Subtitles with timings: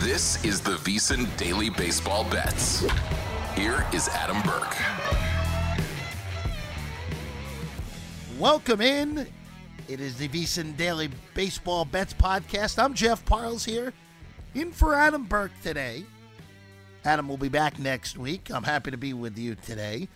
[0.00, 2.86] This is the VSiN Daily Baseball Bets.
[3.54, 4.74] Here is Adam Burke.
[8.38, 9.26] Welcome in.
[9.88, 12.82] It is the VSiN Daily Baseball Bets podcast.
[12.82, 13.92] I'm Jeff Parles here,
[14.54, 16.06] in for Adam Burke today.
[17.04, 18.50] Adam will be back next week.
[18.50, 20.08] I'm happy to be with you today.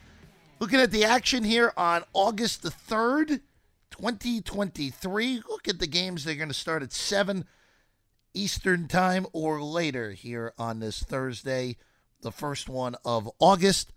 [0.61, 3.41] Looking at the action here on August the 3rd,
[3.91, 5.43] 2023.
[5.46, 6.25] Look at the games.
[6.25, 7.45] They're going to start at 7
[8.35, 11.77] Eastern Time or later here on this Thursday,
[12.20, 13.92] the first one of August.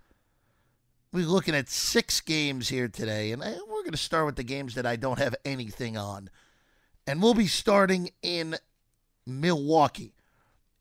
[1.11, 4.75] We're looking at six games here today, and we're going to start with the games
[4.75, 6.29] that I don't have anything on.
[7.07, 8.57] And we'll be starting in
[9.25, 10.13] Milwaukee.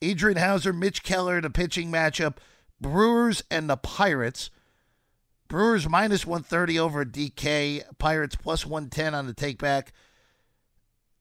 [0.03, 2.37] Adrian Houser, Mitch Keller, the pitching matchup,
[2.81, 4.51] Brewers and the Pirates.
[5.49, 9.89] Brewers minus 130 over DK, Pirates plus 110 on the takeback.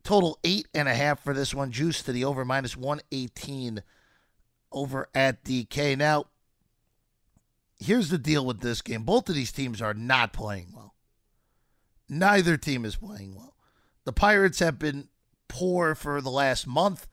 [0.05, 1.71] Total eight and a half for this one.
[1.71, 3.81] Juice to the over minus 118
[4.71, 5.97] over at DK.
[5.97, 6.25] Now,
[7.79, 9.03] here's the deal with this game.
[9.03, 10.93] Both of these teams are not playing well.
[12.07, 13.55] Neither team is playing well.
[14.03, 15.09] The Pirates have been
[15.47, 17.07] poor for the last month.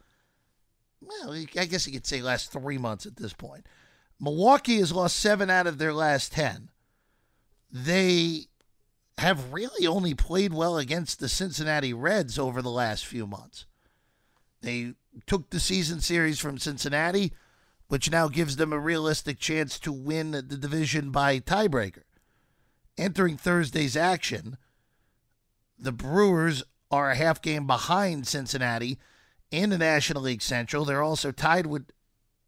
[1.00, 3.66] Well, I guess you could say last three months at this point.
[4.20, 6.68] Milwaukee has lost seven out of their last 10.
[7.70, 8.48] They
[9.18, 13.66] have really only played well against the Cincinnati Reds over the last few months.
[14.62, 14.94] They
[15.26, 17.32] took the season series from Cincinnati,
[17.88, 22.04] which now gives them a realistic chance to win the division by tiebreaker.
[22.96, 24.56] Entering Thursday's action,
[25.78, 28.98] the Brewers are a half game behind Cincinnati
[29.50, 30.84] in the National League Central.
[30.84, 31.90] They're also tied with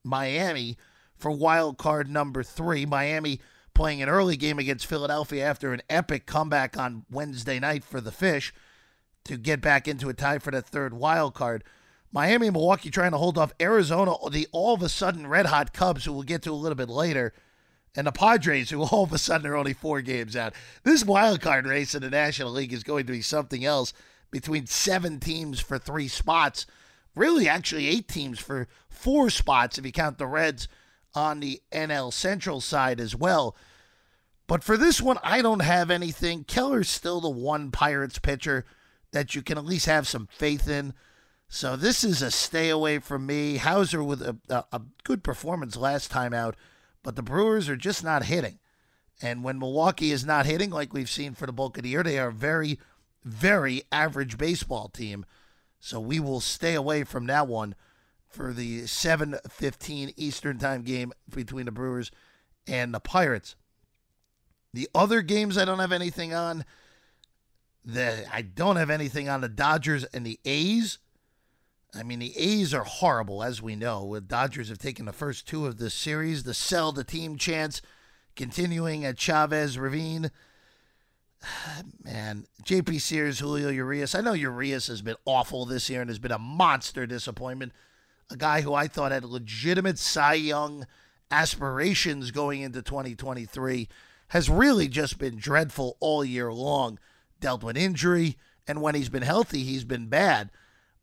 [0.03, 0.77] Miami
[1.17, 2.87] for wild card number three.
[2.87, 3.41] Miami
[3.75, 8.13] playing an early game against Philadelphia after an epic comeback on Wednesday night for the
[8.13, 8.55] Fish
[9.25, 11.65] to get back into a tie for the third wild card.
[12.13, 15.73] Miami and Milwaukee trying to hold off Arizona, the all of a sudden red hot
[15.73, 17.33] Cubs, who we'll get to a little bit later,
[17.97, 20.55] and the Padres, who all of a sudden are only four games out.
[20.85, 23.93] This wild card race in the National League is going to be something else
[24.31, 26.67] between seven teams for three spots.
[27.17, 30.69] Really, actually, eight teams for four spots if you count the Reds
[31.15, 33.57] on the NL Central side as well.
[34.47, 36.45] But for this one, I don't have anything.
[36.45, 38.65] Keller's still the one Pirates pitcher
[39.13, 40.93] that you can at least have some faith in.
[41.49, 43.57] So this is a stay away from me.
[43.57, 46.57] Houser with a, a, a good performance last time out,
[47.03, 48.59] but the Brewers are just not hitting.
[49.23, 52.03] And when Milwaukee is not hitting, like we've seen for the bulk of the year,
[52.03, 52.79] they are a very,
[53.23, 55.25] very average baseball team.
[55.79, 57.75] So we will stay away from that one
[58.35, 62.11] for the 7:15 Eastern Time game between the Brewers
[62.67, 63.55] and the Pirates.
[64.73, 66.65] The other games I don't have anything on.
[67.85, 70.99] The I don't have anything on the Dodgers and the A's.
[71.95, 74.15] I mean, the A's are horrible, as we know.
[74.15, 76.43] The Dodgers have taken the first two of this series.
[76.43, 77.81] The sell the team chance
[78.35, 80.33] continuing at Chavez Ravine.
[82.03, 84.17] Man, JP Sears, Julio Urias.
[84.17, 87.73] I know Urias has been awful this year and has been a monster disappointment
[88.35, 90.87] a guy who I thought had legitimate Cy Young
[91.31, 93.89] aspirations going into 2023,
[94.29, 96.99] has really just been dreadful all year long.
[97.41, 98.37] Dealt with injury,
[98.67, 100.51] and when he's been healthy, he's been bad.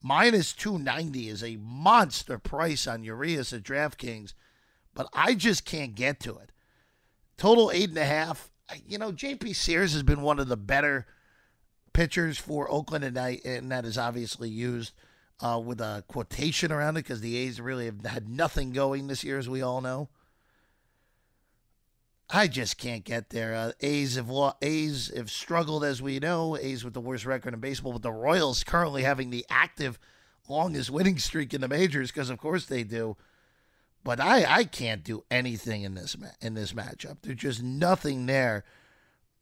[0.03, 4.33] Minus 290 is a monster price on Urias at DraftKings,
[4.93, 6.51] but I just can't get to it.
[7.37, 8.51] Total eight and a half.
[8.85, 11.05] You know, JP Sears has been one of the better
[11.93, 14.91] pitchers for Oakland, and, I, and that is obviously used–
[15.41, 19.24] uh, with a quotation around it because the A's really have had nothing going this
[19.24, 20.09] year, as we all know.
[22.29, 23.53] I just can't get there.
[23.53, 24.31] Uh, A's have
[24.62, 26.57] A's have struggled, as we know.
[26.57, 30.00] A's with the worst record in baseball, but the Royals currently having the active
[30.47, 33.18] longest winning streak in the majors because, of course, they do.
[34.03, 37.18] But I, I can't do anything in this in this matchup.
[37.22, 38.63] There's just nothing there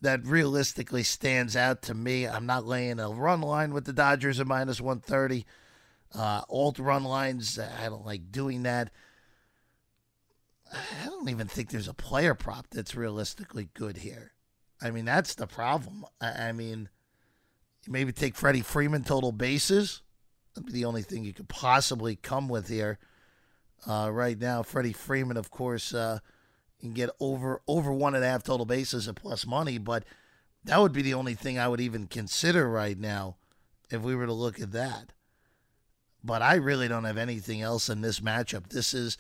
[0.02, 2.28] that realistically stands out to me.
[2.28, 5.46] I'm not laying a run line with the Dodgers at minus 130.
[6.14, 8.92] Uh, alt run lines, I don't like doing that.
[10.72, 14.34] I don't even think there's a player prop that's realistically good here.
[14.82, 16.06] I mean, that's the problem.
[16.22, 16.90] I, I mean,
[17.88, 20.02] maybe take Freddie Freeman total bases.
[20.54, 22.98] That'd be the only thing you could possibly come with here.
[23.88, 26.20] Uh, right now, Freddie Freeman, of course, uh,
[26.80, 30.04] can get over over one and a half total bases at plus money, but
[30.64, 33.38] that would be the only thing I would even consider right now
[33.90, 35.14] if we were to look at that
[36.24, 38.70] but I really don't have anything else in this matchup.
[38.70, 39.18] This is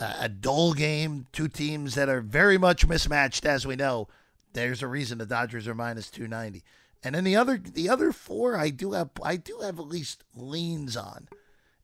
[0.00, 4.08] a dull game, two teams that are very much mismatched, as we know.
[4.52, 6.64] There's a reason the Dodgers are minus 290.
[7.02, 10.24] And then the other the other four I do have I do have at least
[10.34, 11.28] leans on.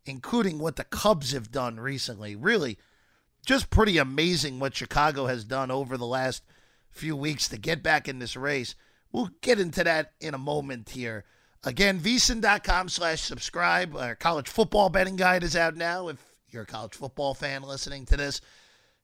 [0.06, 2.36] including what the Cubs have done recently.
[2.36, 2.78] Really,
[3.44, 6.42] just pretty amazing what Chicago has done over the last
[6.88, 8.74] few weeks to get back in this race.
[9.12, 11.24] We'll get into that in a moment here.
[11.66, 13.96] Again, vsin.com slash subscribe.
[13.96, 16.06] Our college football betting guide is out now.
[16.06, 16.18] If
[16.48, 18.40] you're a college football fan listening to this,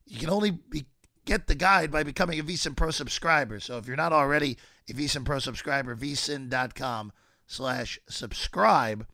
[0.07, 0.85] you can only be,
[1.25, 3.59] get the guide by becoming a VSIN Pro subscriber.
[3.59, 7.11] So if you're not already a VSIN Pro subscriber, vsin.com
[7.49, 9.09] slash subscribe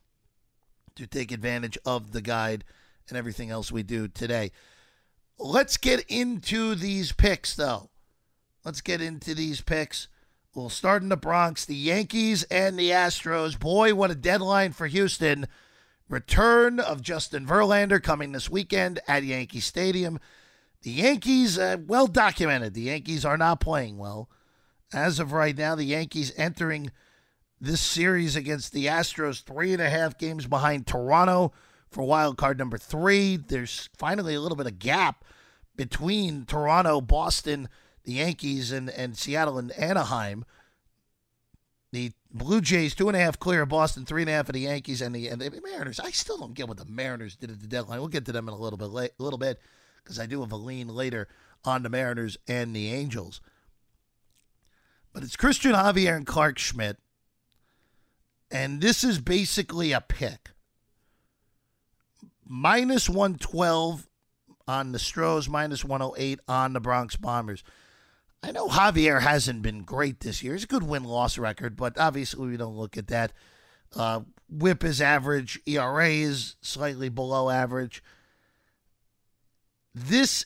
[0.93, 2.63] to take advantage of the guide
[3.07, 4.51] and everything else we do today.
[5.39, 7.89] Let's get into these picks, though.
[8.63, 10.07] Let's get into these picks.
[10.55, 11.63] We'll start in the Bronx.
[11.63, 13.59] The Yankees and the Astros.
[13.59, 15.45] Boy, what a deadline for Houston.
[16.09, 20.19] Return of Justin Verlander coming this weekend at Yankee Stadium.
[20.81, 22.73] The Yankees, uh, well documented.
[22.73, 24.27] The Yankees are not playing well.
[24.91, 26.89] As of right now, the Yankees entering
[27.61, 31.53] this series against the Astros, three and a half games behind Toronto
[31.91, 33.37] for wild card number three.
[33.37, 35.23] There's finally a little bit of gap
[35.75, 37.69] between Toronto, Boston,
[38.09, 40.43] the Yankees, and, and Seattle and Anaheim.
[41.91, 44.53] The Blue Jays, two and a half clear of Boston, three and a half of
[44.53, 45.99] the Yankees, and the, and the Mariners.
[45.99, 47.99] I still don't get what the Mariners did at the deadline.
[47.99, 49.59] We'll get to them in a little bit, late, a little bit
[50.03, 51.27] because I do have a lean later
[51.63, 53.41] on the Mariners and the Angels.
[55.13, 56.97] But it's Cristian Javier and Clarke Schmidt.
[58.49, 60.49] And this is basically a pick.
[62.43, 64.07] Minus 112
[64.67, 67.63] on the Stros, minus 108 on the Bronx Bombers.
[68.41, 70.55] I know Javier hasn't been great this year.
[70.55, 73.33] It's a good win loss record, but obviously we don't look at that.
[73.95, 78.01] Uh, whip is average, ERA is slightly below average
[79.93, 80.45] this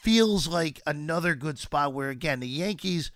[0.00, 3.12] feels like another good spot where, again, the Yankees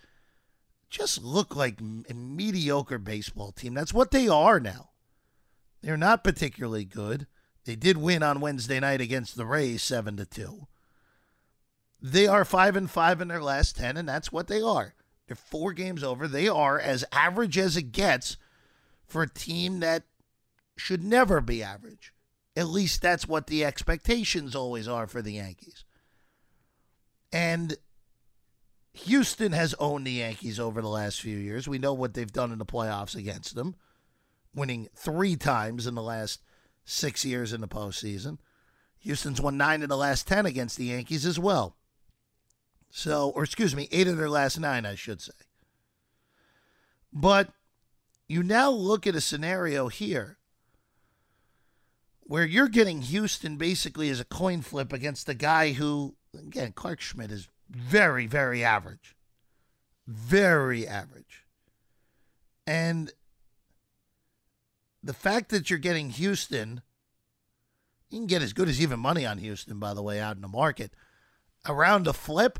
[0.89, 3.73] just look like a mediocre baseball team.
[3.73, 4.91] That's what they are now.
[5.81, 7.27] They're not particularly good.
[7.65, 10.67] They did win on Wednesday night against the Rays 7 to 2.
[12.01, 14.93] They are 5 and 5 in their last 10 and that's what they are.
[15.27, 16.27] They're 4 games over.
[16.27, 18.37] They are as average as it gets
[19.05, 20.03] for a team that
[20.77, 22.13] should never be average.
[22.55, 25.85] At least that's what the expectations always are for the Yankees.
[27.31, 27.77] And
[28.93, 31.67] Houston has owned the Yankees over the last few years.
[31.67, 33.75] We know what they've done in the playoffs against them,
[34.55, 36.41] winning three times in the last
[36.83, 38.39] six years in the postseason.
[38.99, 41.76] Houston's won nine in the last 10 against the Yankees as well.
[42.89, 45.33] So, or excuse me, eight of their last nine, I should say.
[47.13, 47.49] But
[48.27, 50.37] you now look at a scenario here
[52.21, 57.01] where you're getting Houston basically as a coin flip against the guy who, again, Clarke
[57.01, 59.15] Schmidt is very, very average.
[60.05, 61.45] Very average.
[62.65, 63.11] And
[65.01, 66.81] the fact that you're getting Houston,
[68.09, 70.41] you can get as good as even money on Houston, by the way, out in
[70.41, 70.91] the market.
[71.65, 72.59] Around a flip,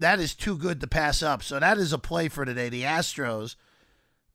[0.00, 1.42] that is too good to pass up.
[1.42, 2.68] So that is a play for today.
[2.68, 3.56] The Astros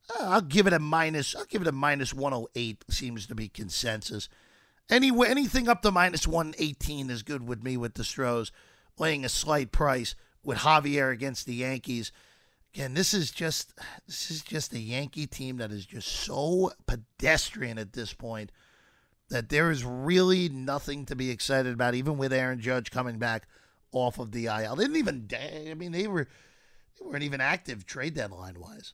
[0.09, 1.35] uh, I'll give it a minus.
[1.35, 2.85] I'll give it a minus 108.
[2.89, 4.29] Seems to be consensus.
[4.89, 8.51] Anyway, anything up to minus 118 is good with me with the Stros,
[9.00, 12.11] laying a slight price with Javier against the Yankees.
[12.73, 13.73] Again, this is just
[14.06, 18.51] this is just a Yankee team that is just so pedestrian at this point
[19.29, 23.47] that there is really nothing to be excited about, even with Aaron Judge coming back
[23.95, 24.75] off of the IL.
[24.75, 25.30] They didn't even.
[25.69, 26.28] I mean, they were
[26.99, 28.94] they weren't even active trade deadline wise.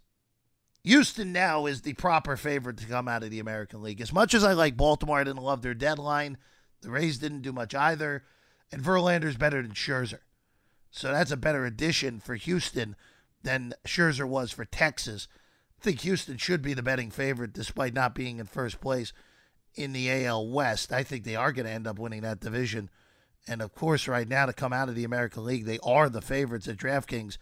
[0.83, 4.01] Houston now is the proper favorite to come out of the American League.
[4.01, 6.37] As much as I like Baltimore, I didn't love their deadline.
[6.81, 8.23] The Rays didn't do much either.
[8.71, 10.19] And Verlander's better than Scherzer.
[10.89, 12.95] So that's a better addition for Houston
[13.43, 15.27] than Scherzer was for Texas.
[15.79, 19.13] I think Houston should be the betting favorite despite not being in first place
[19.75, 20.91] in the AL West.
[20.91, 22.89] I think they are going to end up winning that division.
[23.47, 26.21] And of course, right now, to come out of the American League, they are the
[26.21, 27.37] favorites at DraftKings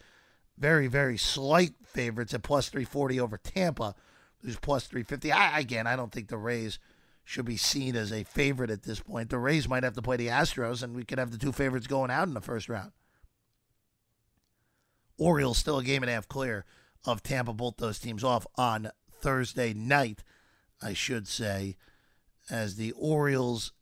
[0.57, 3.95] very, very slight favorites at plus 340 over Tampa,
[4.41, 5.31] who's plus 350.
[5.31, 6.79] I, again, I don't think the Rays
[7.23, 9.29] should be seen as a favorite at this point.
[9.29, 11.87] The Rays might have to play the Astros, and we could have the two favorites
[11.87, 12.91] going out in the first round.
[15.17, 16.65] Orioles still a game and a half clear
[17.05, 17.53] of Tampa.
[17.53, 20.23] Both those teams off on Thursday night,
[20.81, 21.77] I should say,
[22.49, 23.73] as the Orioles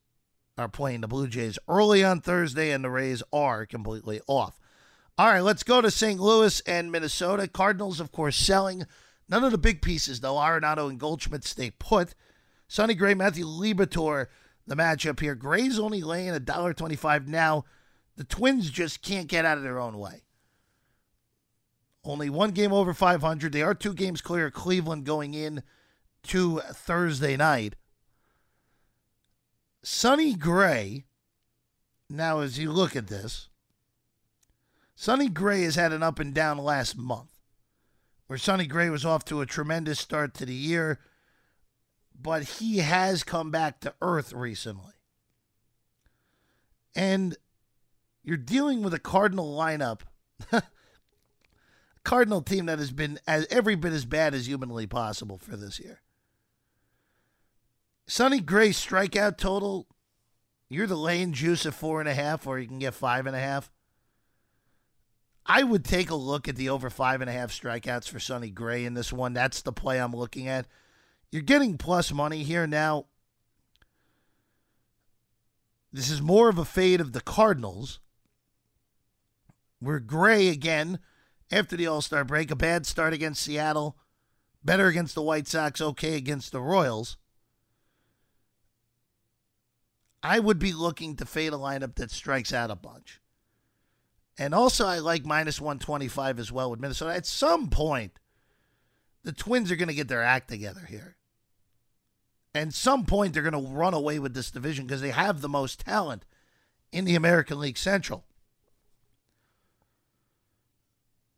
[0.57, 4.59] are playing the Blue Jays early on Thursday, and the Rays are completely off.
[5.17, 6.19] All right, let's go to St.
[6.19, 7.47] Louis and Minnesota.
[7.47, 8.85] Cardinals, of course, selling.
[9.29, 10.35] None of the big pieces, though.
[10.35, 12.13] Arenado and Goldschmidt stay put.
[12.67, 14.27] Sonny Gray, Matthew Liberatore,
[14.65, 15.35] the matchup here.
[15.35, 17.65] Gray's only laying a dollar twenty-five now.
[18.15, 20.23] The Twins just can't get out of their own way.
[22.03, 23.51] Only one game over 500.
[23.51, 25.61] They are two games clear Cleveland going in
[26.23, 27.75] to Thursday night.
[29.89, 31.05] Sonny Gray,
[32.09, 33.47] now as you look at this,
[34.97, 37.31] Sonny Gray has had an up and down last month,
[38.27, 40.99] where Sonny Gray was off to a tremendous start to the year,
[42.13, 44.93] but he has come back to earth recently.
[46.93, 47.37] And
[48.23, 50.01] you're dealing with a Cardinal lineup,
[52.03, 55.79] Cardinal team that has been as every bit as bad as humanly possible for this
[55.79, 56.01] year.
[58.17, 59.85] Sonny Gray strikeout total,
[60.69, 63.35] you're the lane juice at four and a half, or you can get five and
[63.35, 63.69] a half.
[65.45, 68.49] I would take a look at the over five and a half strikeouts for Sonny
[68.49, 69.33] Gray in this one.
[69.33, 70.65] That's the play I'm looking at.
[71.31, 73.05] You're getting plus money here now.
[75.93, 77.99] This is more of a fade of the Cardinals.
[79.79, 80.97] We're Gray again,
[81.51, 83.95] after the All Star break, a bad start against Seattle,
[84.63, 87.15] better against the White Sox, okay against the Royals.
[90.27, 93.21] I would be looking to fade a lineup that strikes out a bunch.
[94.37, 97.15] And also, I like minus 125 as well with Minnesota.
[97.15, 98.19] At some point,
[99.23, 101.15] the Twins are going to get their act together here.
[102.53, 105.47] And some point, they're going to run away with this division because they have the
[105.47, 106.25] most talent
[106.91, 108.25] in the American League Central.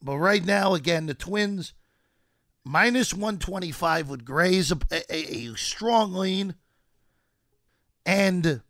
[0.02, 1.74] But right now, again, the Twins
[2.66, 6.56] minus 125 would graze a, a, a strong lean.
[8.04, 8.62] And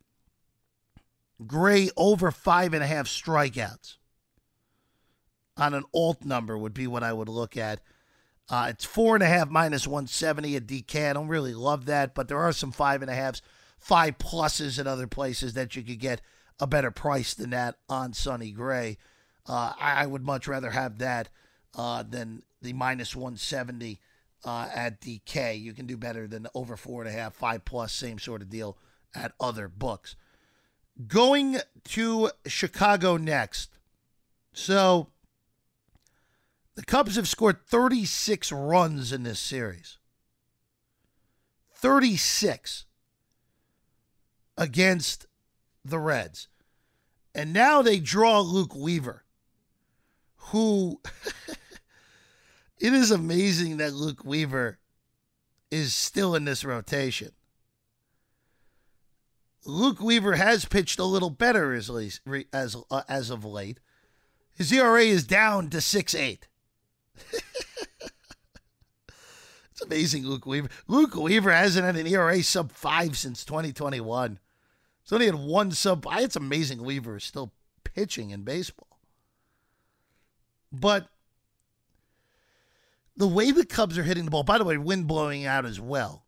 [1.46, 3.96] Gray over five and a half strikeouts
[5.58, 7.82] on an alt number would be what I would look at.
[8.50, 11.10] Uh, it's four and a half minus 170 at DK.
[11.10, 13.42] I don't really love that, but there are some five and a halves,
[13.78, 16.22] five pluses at other places that you could get
[16.60, 18.98] a better price than that on Sonny Gray.
[19.48, 21.30] Uh, I, I, would much rather have that
[21.76, 24.00] uh, than the minus 170
[24.44, 25.60] uh, at DK.
[25.60, 28.42] You can do better than the over four and a half, five plus, same sort
[28.42, 28.78] of deal
[29.16, 30.16] at other books.
[31.08, 33.70] Going to Chicago next.
[34.54, 35.08] So
[36.76, 39.98] the Cubs have scored 36 runs in this series.
[41.74, 42.86] 36
[44.58, 45.26] against
[45.86, 46.48] the Reds.
[47.34, 49.24] And now they draw Luke Weaver,
[50.36, 51.00] who
[52.80, 54.78] it is amazing that Luke Weaver
[55.72, 57.32] is still in this rotation.
[59.70, 61.90] Luke Weaver has pitched a little better as
[62.52, 63.80] as uh, as of late.
[64.52, 66.48] His ERA is down to six eight.
[69.72, 70.70] it's amazing, Luke Weaver.
[70.88, 74.40] Luke Weaver hasn't had an ERA sub five since 2021.
[75.04, 76.06] He's only had one sub.
[76.12, 79.00] It's amazing Weaver is still pitching in baseball.
[80.72, 81.08] But
[83.16, 85.80] the way the Cubs are hitting the ball, by the way, wind blowing out as
[85.80, 86.26] well.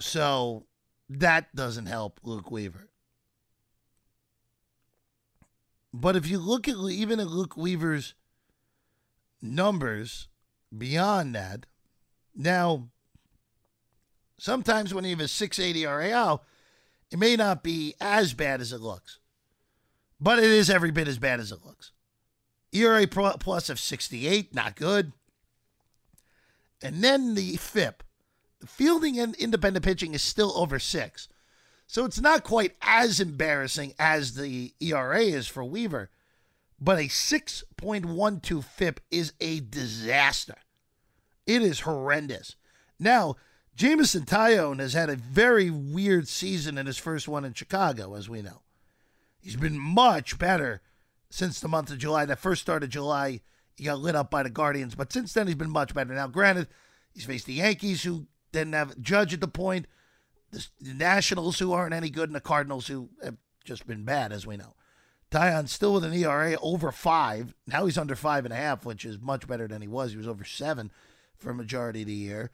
[0.00, 0.66] So
[1.08, 2.88] that doesn't help Luke Weaver.
[5.92, 8.14] But if you look at even at Luke Weaver's
[9.44, 10.28] numbers
[10.76, 11.66] beyond that.
[12.34, 12.88] Now,
[14.38, 16.42] sometimes when you have a 680 RAL,
[17.10, 19.20] it may not be as bad as it looks,
[20.20, 21.92] but it is every bit as bad as it looks.
[22.72, 25.12] ERA plus of 68, not good.
[26.82, 28.02] And then the FIP,
[28.68, 31.28] fielding and independent pitching is still over six.
[31.86, 36.10] So it's not quite as embarrassing as the ERA is for Weaver,
[36.80, 40.56] but a 6.12 FIP is a disaster.
[41.46, 42.56] It is horrendous.
[42.98, 43.36] Now,
[43.76, 48.28] Jameson Taillon has had a very weird season in his first one in Chicago, as
[48.28, 48.62] we know.
[49.40, 50.80] He's been much better
[51.28, 52.24] since the month of July.
[52.24, 53.40] That first start of July,
[53.76, 56.14] he got lit up by the Guardians, but since then he's been much better.
[56.14, 56.68] Now, granted,
[57.12, 58.26] he's faced the Yankees, who
[58.60, 59.86] didn't have Judge at the point,
[60.50, 64.46] the, Nationals, who aren't any good, and the Cardinals, who have just been bad, as
[64.46, 64.74] we know.
[65.30, 67.54] Taillon still with an ERA over five.
[67.66, 70.12] Now he's under five and a half, which is much better than he was.
[70.12, 70.92] He was over seven
[71.36, 72.50] for a majority of the year.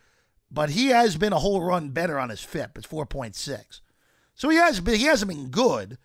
[0.51, 2.79] But he has been a whole run better on his FIP.
[2.79, 3.81] It's 4.6.
[4.35, 5.99] So he has been he hasn't been good,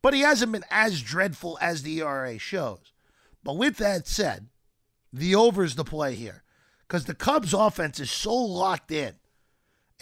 [0.00, 2.92] but he hasn't been as dreadful as the ERA shows.
[3.42, 4.48] But with that said,
[5.12, 6.44] the over is the play here.
[6.86, 9.14] Because the Cubs offense is so locked in.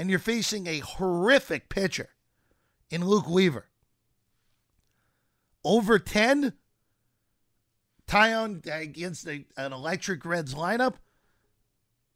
[0.00, 2.09] And you're facing a horrific pitcher
[2.88, 3.66] in Luke Weaver
[5.62, 6.54] over 10
[8.09, 10.95] Taillon uh, against a, an electric Reds lineup,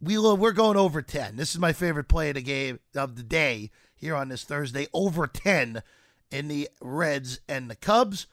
[0.00, 1.36] we we're going over 10.
[1.36, 4.86] This is my favorite play of the game of the day here on this Thursday.
[4.94, 5.82] Over 10
[6.30, 8.26] in the Reds and the Cubs.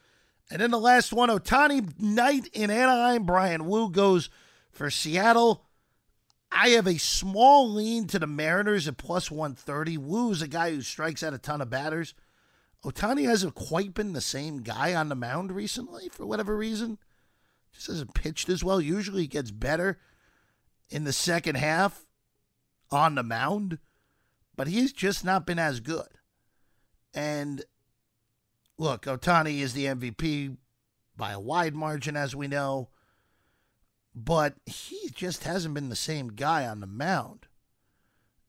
[0.49, 3.25] And then the last one, Ohtani night in Anaheim.
[3.25, 4.29] Bryan Woo goes
[4.71, 5.65] for Seattle.
[6.51, 9.97] I have a small lean to the Mariners at plus 130.
[9.97, 12.13] Woo's a guy who strikes out a ton of batters.
[12.83, 16.97] Ohtani hasn't quite been the same guy on the mound recently for whatever reason.
[17.73, 18.81] Just hasn't pitched as well.
[18.81, 19.99] Usually he gets better
[20.89, 22.05] in the second half
[22.91, 23.79] on the mound,
[24.55, 26.07] but he's just not been as good.
[27.13, 27.63] And
[28.77, 30.57] look, Ohtani is the MVP
[31.15, 32.89] by a wide margin, as we know,
[34.13, 37.47] but he just hasn't been the same guy on the mound.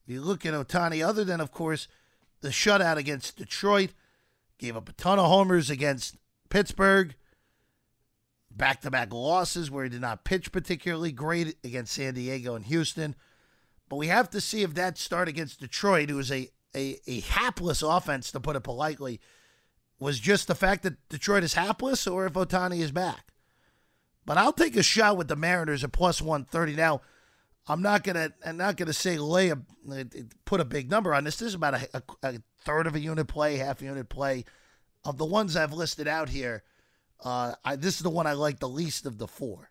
[0.05, 1.87] If you look at Ohtani, other than, of course,
[2.41, 3.91] the shutout against Detroit,
[4.59, 6.17] gave up a ton of homers against
[6.49, 7.15] Pittsburgh,
[8.51, 12.67] back to back losses where he did not pitch particularly great against San Diego and
[12.67, 13.15] Houston.
[13.89, 17.21] But we have to see if that start against Detroit, who was a, a, a
[17.21, 19.21] hapless offense, to put it politely,
[19.99, 23.32] was just the fact that Detroit is hapless or if Ohtani is back.
[24.25, 26.77] But I'll take a shot with the Mariners at plus 130.
[26.77, 27.01] Now,
[27.67, 29.59] I'm not gonna I'm not gonna say lay a
[30.45, 31.37] put a big number on this.
[31.37, 34.45] This is about a, a, a third of a unit play, half a unit play.
[35.05, 36.63] Of the ones I've listed out here,
[37.25, 39.71] uh, I, this is the one I like the least of the four.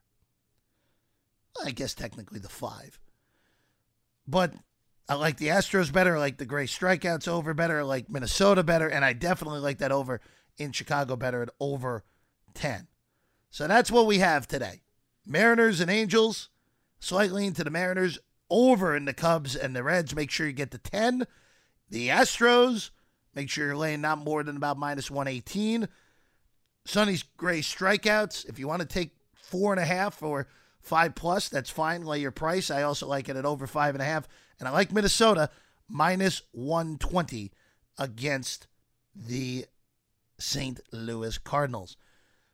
[1.64, 3.00] I guess technically the five.
[4.28, 4.54] But
[5.08, 6.16] I like the Astros better.
[6.16, 7.80] I like the Gray strikeouts over better.
[7.80, 8.88] I like Minnesota better.
[8.88, 10.22] And I definitely like that over
[10.58, 12.04] in Chicago better at over
[12.54, 12.88] 10.
[13.52, 14.82] So that's what we have today.
[15.26, 16.50] Mariners and Angels,
[17.00, 18.18] slightly into the Mariners,
[18.50, 20.16] over in the Cubs and the Reds.
[20.16, 21.28] Make sure you get the 10.
[21.90, 22.92] The Astros,
[23.36, 25.90] make sure you're laying not more than about minus 118.
[26.86, 28.48] Sonny's Gray strikeouts.
[28.48, 30.48] If you want to take four and a half or
[30.80, 32.04] five plus, that's fine.
[32.04, 32.72] Lay your price.
[32.72, 34.30] I also like it at over five and a half.
[34.60, 35.50] And I like Minnesota
[35.90, 37.52] minus 120
[37.98, 38.68] against
[39.14, 39.66] the
[40.40, 40.80] St.
[40.94, 41.98] Louis Cardinals.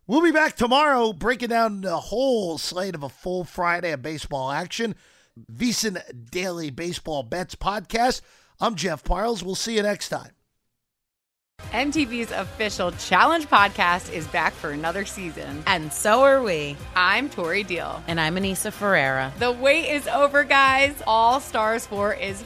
[0.10, 4.50] We'll be back tomorrow breaking down the whole slate of a full Friday of baseball
[4.50, 4.96] action.
[5.52, 8.22] VSiN Daily Baseball Bets podcast.
[8.62, 9.44] I'm Jeff Parles.
[9.44, 10.32] We'll see you next time.
[11.74, 15.62] MTV's official Challenge podcast is back for another season.
[15.68, 16.78] And so are we.
[16.96, 18.02] I'm Tori Deal.
[18.08, 19.34] And I'm Aneesa Ferreira.
[19.40, 20.96] The wait is over, guys.
[21.06, 22.46] All Stars 4 is